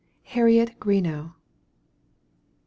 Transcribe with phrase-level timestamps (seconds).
[0.23, 1.35] HARRIET GREENOUGH.